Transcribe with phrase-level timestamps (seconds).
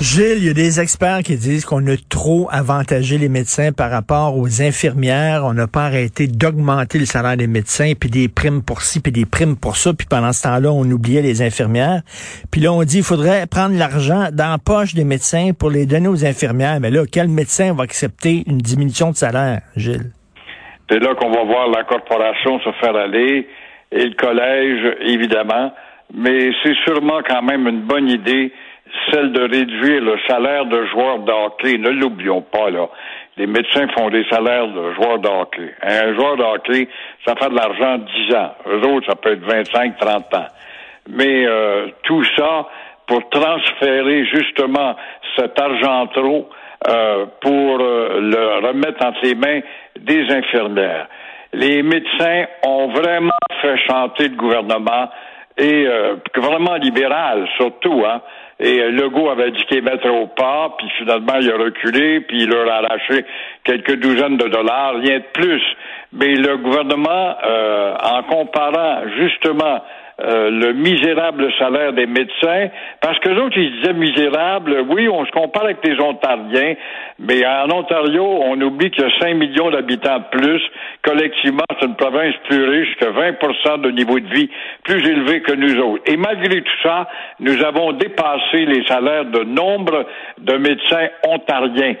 [0.00, 3.90] Gilles, il y a des experts qui disent qu'on a trop avantagé les médecins par
[3.90, 5.42] rapport aux infirmières.
[5.44, 9.12] On n'a pas arrêté d'augmenter le salaire des médecins, puis des primes pour ci, puis
[9.12, 9.92] des primes pour ça.
[9.92, 12.00] Puis pendant ce temps-là, on oubliait les infirmières.
[12.50, 15.84] Puis là, on dit qu'il faudrait prendre l'argent dans la poche des médecins pour les
[15.84, 16.80] donner aux infirmières.
[16.80, 20.12] Mais là, quel médecin va accepter une diminution de salaire, Gilles?
[20.88, 23.46] C'est là qu'on va voir la corporation se faire aller
[23.92, 25.74] et le collège, évidemment.
[26.14, 28.50] Mais c'est sûrement quand même une bonne idée
[29.10, 31.78] celle de réduire le salaire de joueurs de hockey.
[31.78, 32.88] Ne l'oublions pas, là.
[33.36, 35.74] Les médecins font des salaires de joueurs de hockey.
[35.82, 36.88] Un joueur de hockey,
[37.26, 38.54] ça fait de l'argent 10 ans.
[38.66, 40.46] Eux autres, ça peut être 25, 30 ans.
[41.08, 42.66] Mais euh, tout ça
[43.06, 44.94] pour transférer justement
[45.36, 46.48] cet argent trop
[46.88, 49.60] euh, pour euh, le remettre entre les mains
[49.98, 51.08] des infirmières.
[51.52, 55.10] Les médecins ont vraiment fait chanter le gouvernement
[55.58, 58.22] et euh, gouvernement libéral surtout, hein.
[58.60, 62.42] Et euh, Legault avait dit qu'il mettre au pas, puis finalement il a reculé, puis
[62.42, 63.24] il leur a lâché
[63.64, 65.62] quelques douzaines de dollars, rien de plus.
[66.12, 69.82] Mais le gouvernement, euh, en comparant justement
[70.22, 72.68] euh, le misérable salaire des médecins,
[73.00, 76.74] parce que autres, ils disaient misérable, oui, on se compare avec les Ontariens,
[77.18, 80.62] mais en Ontario, on oublie qu'il y a 5 millions d'habitants de plus.
[81.02, 84.50] Collectivement, c'est une province plus riche que 20% de niveau de vie
[84.84, 86.02] plus élevé que nous autres.
[86.06, 90.06] Et malgré tout ça, nous avons dépassé les salaires de nombre
[90.38, 91.94] de médecins ontariens.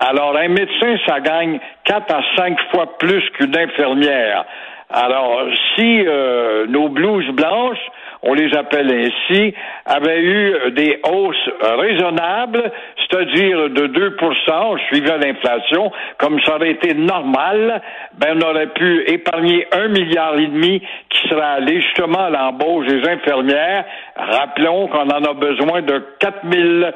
[0.00, 4.44] Alors, un médecin, ça gagne quatre à cinq fois plus qu'une infirmière.
[4.92, 5.42] Alors,
[5.76, 7.78] si euh, nos blouses blanches,
[8.22, 9.54] on les appelle ainsi,
[9.86, 17.80] avaient eu des hausses raisonnables, c'est-à-dire de 2% suivant l'inflation, comme ça aurait été normal,
[18.18, 22.86] ben on aurait pu épargner un milliard et demi qui serait allé justement à l'embauche
[22.86, 23.84] des infirmières.
[24.16, 26.92] Rappelons qu'on en a besoin de 4000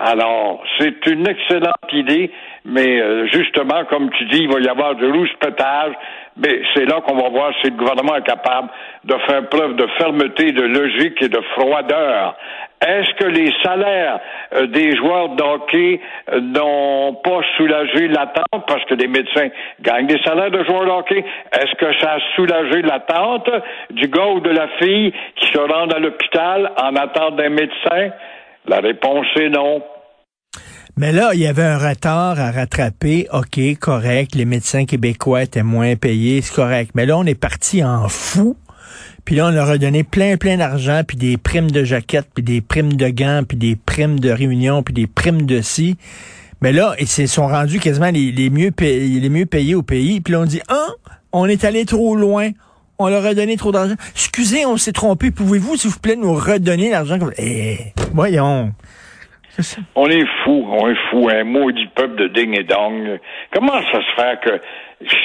[0.00, 2.30] alors, c'est une excellente idée,
[2.64, 5.92] mais euh, justement, comme tu dis, il va y avoir du rouge-pétage,
[6.36, 8.68] mais c'est là qu'on va voir si le gouvernement est capable
[9.04, 12.36] de faire preuve de fermeté, de logique et de froideur.
[12.80, 14.20] Est-ce que les salaires
[14.54, 16.00] euh, des joueurs d'hockey
[16.32, 19.48] euh, n'ont pas soulagé l'attente parce que les médecins
[19.80, 21.24] gagnent des salaires de joueurs d'hockey?
[21.52, 23.50] Est-ce que ça a soulagé l'attente
[23.90, 28.10] du gars ou de la fille qui se rend à l'hôpital en attente d'un médecin?
[28.66, 29.82] La réponse est non.
[30.98, 33.28] Mais là, il y avait un retard à rattraper.
[33.32, 34.34] OK, correct.
[34.34, 36.90] Les médecins québécois étaient moins payés, c'est correct.
[36.96, 38.56] Mais là, on est parti en fou.
[39.24, 42.42] Puis là, on leur a donné plein, plein d'argent, puis des primes de jaquettes, puis
[42.42, 45.96] des primes de gants, puis des primes de réunion, puis des primes de ci.
[46.62, 50.20] Mais là, ils se sont rendus quasiment les, mieux payés, au pays.
[50.20, 50.88] Puis là, on dit, ah,
[51.30, 52.50] on est allé trop loin
[53.00, 53.94] on leur a donné trop d'argent.
[54.16, 55.30] Excusez, on s'est trompé.
[55.30, 57.16] Pouvez-vous, s'il vous plaît, nous redonner l'argent?
[57.38, 57.78] Eh,
[58.12, 58.72] voyons.
[59.96, 63.18] On est fou, on est fou, un maudit peuple de ding et dong.
[63.52, 64.60] Comment ça se fait que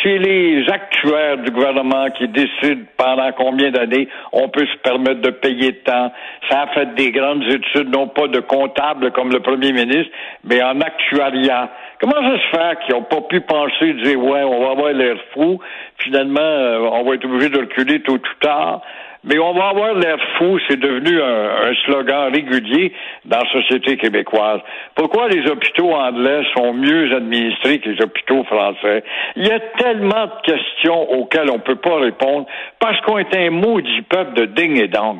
[0.02, 5.30] chez les actuaires du gouvernement qui décident pendant combien d'années on peut se permettre de
[5.32, 6.12] payer tant,
[6.50, 10.12] ça a fait des grandes études, non pas de comptables comme le premier ministre,
[10.44, 11.70] mais en actuariat.
[12.00, 15.16] Comment ça se fait qu'ils n'ont pas pu penser, dire, ouais, on va avoir l'air
[15.34, 15.60] fou,
[15.98, 18.82] finalement, euh, on va être obligé de reculer tôt ou tard?
[19.26, 22.92] Mais on va avoir l'air fou, c'est devenu un, slogan régulier
[23.24, 24.60] dans la société québécoise.
[24.96, 29.04] Pourquoi les hôpitaux anglais sont mieux administrés que les hôpitaux français?
[29.38, 32.48] Il y a tellement de questions auxquelles on ne peut pas répondre
[32.80, 35.20] parce qu'on est un maudit peuple de ding et dong.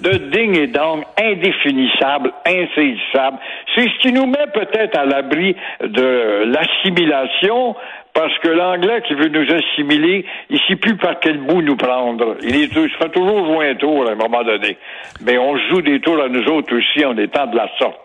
[0.00, 3.38] De ding et dong indéfinissable, insaisissable.
[3.74, 7.76] C'est ce qui nous met peut-être à l'abri de l'assimilation
[8.14, 12.36] parce que l'anglais qui veut nous assimiler, il sait plus par quel bout nous prendre.
[12.42, 14.78] Il, est, il se fait toujours jouer un tour à un moment donné.
[15.20, 17.98] Mais on joue des tours à nous autres aussi en étant de la sorte.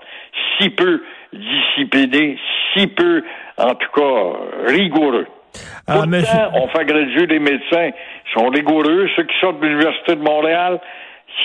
[0.58, 2.38] Si peu disciplinés,
[2.74, 3.24] si peu,
[3.58, 5.28] en tout cas, rigoureux.
[5.88, 7.90] Ah, Pourtant, on fait graduer des médecins.
[7.90, 10.80] Ils sont rigoureux, ceux qui sortent de l'Université de Montréal.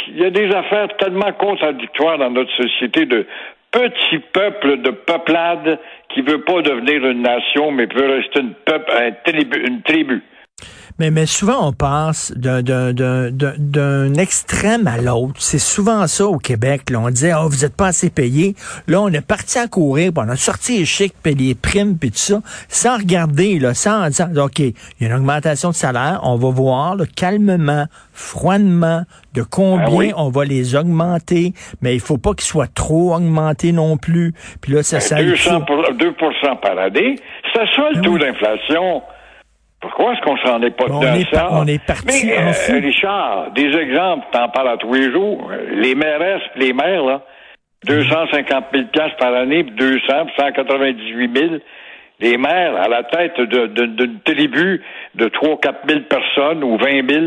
[0.08, 3.26] Il y a des affaires tellement contradictoires dans notre société de
[3.74, 5.78] petit peuple de peuplade
[6.08, 8.92] qui veut pas devenir une nation, mais peut rester une, peuple,
[9.66, 10.22] une tribu.
[11.00, 15.34] Mais, mais souvent, on passe d'un- d'un- d'un d'un- d'un extrême à l'autre.
[15.38, 16.90] C'est souvent ça au Québec.
[16.90, 17.00] Là.
[17.00, 18.54] On disait, oh, vous êtes pas assez payé.
[18.86, 21.98] Là, on est parti à courir, puis on a sorti les chics, puis les primes,
[21.98, 25.74] puis tout ça, sans regarder, là, sans dire, OK, il y a une augmentation de
[25.74, 29.02] salaire, on va voir là, calmement, froidement,
[29.34, 30.12] de combien Ah oui.
[30.16, 34.32] on va les augmenter, mais il faut pas qu'ils soient trop augmentés non plus.
[34.60, 37.16] Puis là, ça, ça 200 pour- 2% par année.
[37.52, 38.20] C'est ça le Ah taux oui.
[38.20, 39.02] d'inflation.
[39.84, 41.48] Pourquoi est-ce qu'on s'en est pas On est ça?
[41.52, 42.80] on est parti Mais, en euh.
[42.80, 45.50] Richard, des exemples, t'en parles à tous les jours.
[45.72, 47.20] Les mairesses, les maires, là,
[47.86, 51.54] 250 000 piastres par année, puis 200, puis 198 000.
[52.20, 54.82] Les maires, à la tête de- de- d'une tribu
[55.16, 57.24] de 3 4 000 personnes ou 20 000.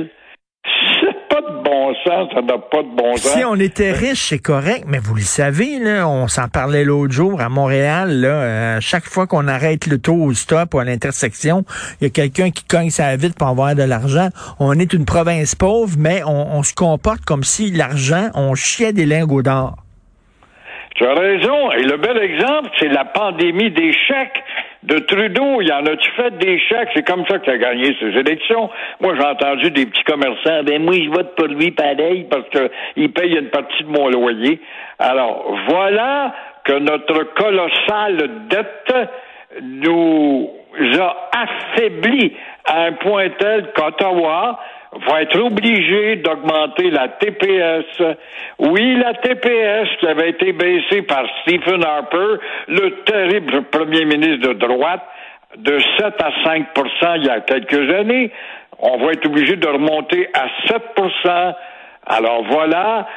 [1.00, 3.34] C'est pas de bon sens, ça n'a pas de bon sens.
[3.34, 7.14] Si on était riche, c'est correct, mais vous le savez, là, on s'en parlait l'autre
[7.14, 10.84] jour à Montréal, là, euh, chaque fois qu'on arrête le taux au stop ou à
[10.84, 11.64] l'intersection,
[12.00, 14.30] il y a quelqu'un qui cogne sa vite pour avoir de l'argent.
[14.60, 18.94] On est une province pauvre, mais on, on se comporte comme si l'argent, on chiait
[18.94, 19.76] des lingots d'or.
[20.96, 21.72] Tu as raison.
[21.74, 24.44] Et le bel exemple, c'est la pandémie des chèques
[24.88, 25.62] de Trudeau.
[25.62, 26.90] Il y en a-tu fait des chèques?
[26.96, 28.70] C'est comme ça qu'il a gagné ses élections.
[29.02, 30.64] Moi, j'ai entendu des petits commerçants.
[30.64, 34.60] Ben, moi, je vote pour lui pareil parce qu'il paye une partie de mon loyer.
[35.00, 38.94] Alors, voilà que notre colossale dette
[39.62, 40.50] nous
[41.00, 42.34] a affaiblis
[42.66, 44.60] à un point tel qu'Ottawa
[44.94, 48.18] va être obligé d'augmenter la TPS.
[48.60, 54.54] Oui, la TPS qui avait été baissée par Stephen Harper, le terrible premier ministre de
[54.54, 55.04] droite,
[55.58, 58.32] de 7 à 5% il y a quelques années.
[58.80, 61.56] On va être obligé de remonter à 7%
[62.06, 63.08] Alors voilà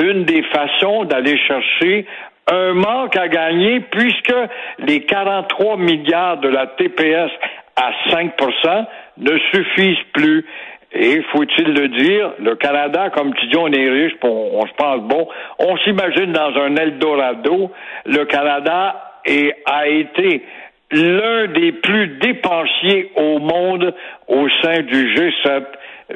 [0.00, 2.06] une des façons d'aller chercher
[2.50, 4.34] un manque à gagner puisque
[4.78, 7.30] les 43 milliards de la TPS
[7.76, 8.86] à 5%
[9.18, 10.46] ne suffisent plus.
[10.92, 15.00] Et faut-il le dire, le Canada, comme tu dis, on est riche, on, se pense
[15.02, 15.28] bon.
[15.58, 17.70] On s'imagine dans un Eldorado.
[18.06, 19.20] Le Canada
[19.66, 20.42] a été
[20.90, 23.94] l'un des plus dépensiers au monde
[24.26, 25.64] au sein du G7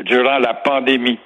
[0.05, 1.19] durant la pandémie.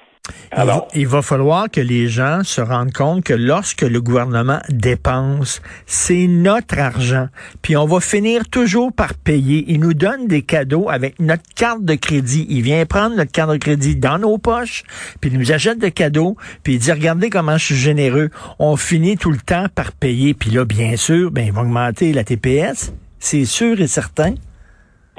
[0.57, 4.59] Il va, il va falloir que les gens se rendent compte que lorsque le gouvernement
[4.69, 7.27] dépense, c'est notre argent.
[7.61, 9.65] Puis on va finir toujours par payer.
[9.67, 12.45] Il nous donne des cadeaux avec notre carte de crédit.
[12.49, 14.83] Il vient prendre notre carte de crédit dans nos poches,
[15.21, 18.29] puis il nous achète des cadeaux, puis il dit regardez comment je suis généreux.
[18.59, 20.33] On finit tout le temps par payer.
[20.33, 22.93] Puis là, bien sûr, ben, il va augmenter la TPS.
[23.19, 24.33] C'est sûr et certain.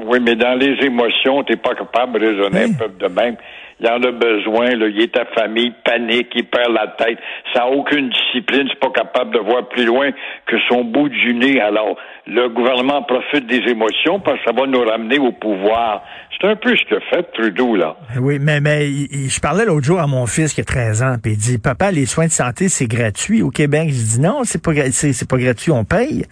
[0.04, 3.36] Oui, mais dans les émotions, t'es pas capable de raisonner un peuple de même.
[3.80, 4.88] Il en a besoin, là.
[4.88, 7.18] Il est à famille, panique, il perd la tête.
[7.54, 10.10] Ça n'a aucune discipline, c'est pas capable de voir plus loin
[10.46, 11.60] que son bout du nez.
[11.60, 11.96] Alors,
[12.26, 16.02] le gouvernement profite des émotions parce que ça va nous ramener au pouvoir.
[16.40, 17.96] C'est un peu ce que fait Trudeau, là.
[18.20, 21.02] Oui, mais, mais il- il- je parlais l'autre jour à mon fils qui a 13
[21.02, 23.88] ans, puis il dit Papa, les soins de santé, c'est gratuit au Québec.
[23.90, 26.24] Je dis non, c'est pas c'est pas gratuit, on paye.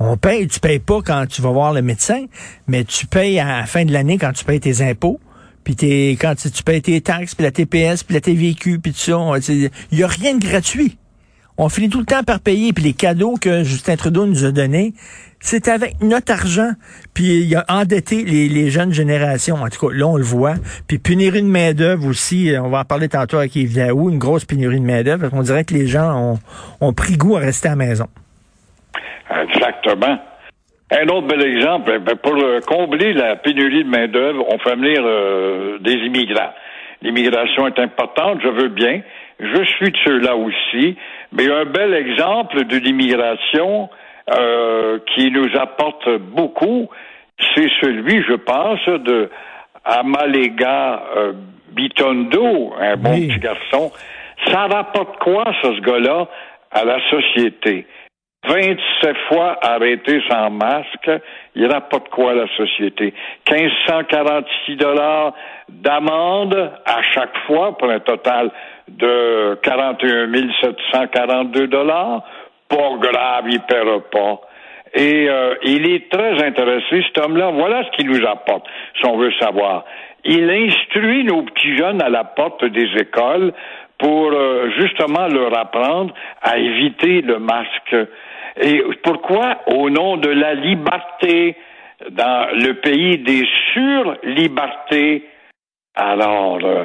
[0.00, 2.24] On paye, tu payes pas quand tu vas voir le médecin,
[2.66, 5.20] mais tu payes à la fin de l'année quand tu payes tes impôts.
[5.64, 8.98] Puis t'es, quand tu, payes tes taxes, puis la TPS, puis la TVQ, puis tout
[8.98, 9.18] ça,
[9.48, 10.98] il y a rien de gratuit.
[11.56, 14.50] On finit tout le temps par payer, puis les cadeaux que Justin Trudeau nous a
[14.50, 14.92] donnés,
[15.38, 16.72] c'est avec notre argent.
[17.14, 19.56] Puis il a endetté les, les jeunes générations.
[19.56, 20.54] En tout cas, là, on le voit.
[20.88, 24.18] Puis pénurie de main-d'œuvre aussi, euh, on va en parler tantôt avec Yves Daou, une
[24.18, 26.38] grosse pénurie de main-d'œuvre, parce qu'on dirait que les gens ont,
[26.80, 28.08] ont pris goût à rester à la maison.
[29.30, 30.18] Exactement.
[30.96, 34.76] Un autre bel exemple, eh ben, pour euh, combler la pénurie de main-d'œuvre, on fait
[34.76, 36.52] venir euh, des immigrants.
[37.02, 39.02] L'immigration est importante, je veux bien.
[39.40, 40.96] Je suis de ceux-là aussi.
[41.32, 43.88] Mais un bel exemple de l'immigration
[44.30, 46.88] euh, qui nous apporte beaucoup,
[47.54, 49.30] c'est celui, je pense, de
[49.84, 51.32] Amalega euh,
[51.72, 53.28] Bitondo, un bon Oui.
[53.28, 53.90] petit garçon.
[54.46, 56.28] Ça rapporte quoi, ça, ce gars-là,
[56.70, 57.86] à la société?
[58.46, 61.10] 27 fois arrêté sans masque,
[61.54, 63.14] il rapporte quoi à la société?
[63.50, 65.32] 1546 dollars
[65.68, 68.50] d'amende à chaque fois pour un total
[68.88, 70.30] de 41
[70.62, 72.22] 742 dollars.
[72.68, 74.40] Pas grave, il ne paiera pas.
[74.94, 77.50] Et euh, il est très intéressé, cet homme-là.
[77.50, 78.66] Voilà ce qu'il nous apporte,
[78.98, 79.84] si on veut savoir.
[80.24, 83.52] Il instruit nos petits jeunes à la porte des écoles
[83.98, 87.96] pour euh, justement leur apprendre à éviter le masque.
[88.56, 91.56] Et pourquoi Au nom de la liberté,
[92.10, 95.28] dans le pays des sur-libertés?
[95.94, 96.84] Alors, euh,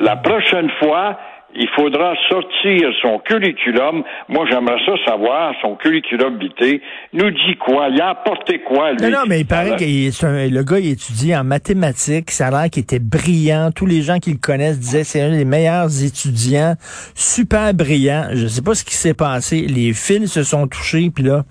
[0.00, 1.18] la prochaine fois,
[1.54, 4.02] il faudra sortir son curriculum.
[4.28, 6.80] Moi, j'aimerais ça savoir, son curriculum vitae,
[7.12, 7.88] nous dit quoi?
[7.88, 9.02] Il a apporté quoi, lui?
[9.02, 12.30] Non, non, mais il paraît que le gars, il étudie en mathématiques.
[12.30, 13.70] Ça a l'air qu'il était brillant.
[13.74, 16.74] Tous les gens qui le connaissent disaient c'est un des meilleurs étudiants.
[17.14, 18.28] Super brillant.
[18.32, 19.66] Je sais pas ce qui s'est passé.
[19.66, 21.44] Les fils se sont touchés, puis là,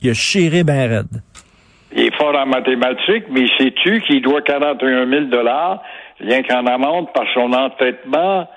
[0.00, 1.22] il a chéré ben raide.
[1.92, 5.24] Il est fort en mathématiques, mais sais-tu qu'il doit 41 000
[6.20, 8.48] rien qu'en amende par son entêtement?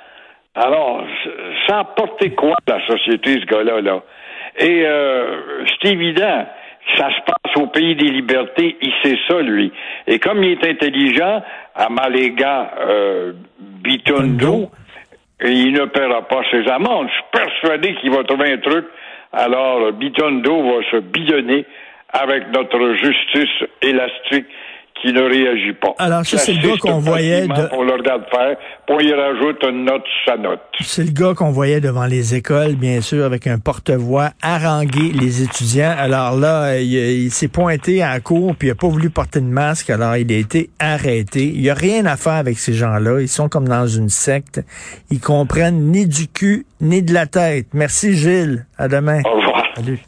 [0.55, 1.03] Alors,
[1.67, 4.03] ça a porté quoi la société, ce gars-là, là?
[4.59, 6.45] Et euh, c'est évident,
[6.95, 9.71] ça se passe au pays des libertés, il sait ça, lui.
[10.05, 11.41] Et comme il est intelligent,
[11.73, 14.69] à Maléga euh, Bitondo,
[15.43, 17.07] il ne paiera pas ses amendes.
[17.07, 18.85] Je suis persuadé qu'il va trouver un truc.
[19.31, 21.65] Alors, Bitondo va se bidonner
[22.09, 24.45] avec notre justice élastique
[25.01, 25.93] qui ne réagit pas.
[25.97, 27.47] Alors, ça, c'est le gars qu'on voyait.
[27.47, 27.67] De...
[27.71, 28.55] On le regarde faire,
[28.87, 30.61] pour y rajoute une note sa note.
[30.79, 35.43] C'est le gars qu'on voyait devant les écoles, bien sûr, avec un porte-voix, haranguer les
[35.43, 35.93] étudiants.
[35.97, 39.45] Alors là, il, s'est pointé à la cour, puis il n'a pas voulu porter de
[39.45, 41.51] masque, alors il a été arrêté.
[41.53, 43.19] Il n'y a rien à faire avec ces gens-là.
[43.19, 44.61] Ils sont comme dans une secte.
[45.11, 47.67] Ils comprennent ni du cul, ni de la tête.
[47.73, 48.65] Merci, Gilles.
[48.77, 49.21] À demain.
[49.25, 49.63] Au revoir.
[49.75, 49.99] Salut.